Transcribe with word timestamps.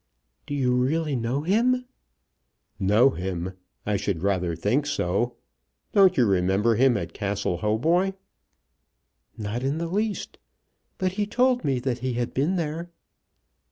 "Do 0.47 0.55
you 0.55 0.73
really 0.73 1.15
know 1.15 1.43
him?" 1.43 1.85
"Know 2.79 3.11
him! 3.11 3.53
I 3.85 3.97
should 3.97 4.23
rather 4.23 4.55
think 4.55 4.87
so. 4.87 5.35
Don't 5.91 6.17
you 6.17 6.25
remember 6.25 6.73
him 6.73 6.97
at 6.97 7.13
Castle 7.13 7.57
Hautboy?" 7.57 8.13
"Not 9.37 9.61
in 9.61 9.77
the 9.77 9.85
least. 9.85 10.39
But 10.97 11.11
he 11.11 11.27
told 11.27 11.63
me 11.63 11.77
that 11.81 11.99
he 11.99 12.13
had 12.13 12.33
been 12.33 12.55
there." 12.55 12.89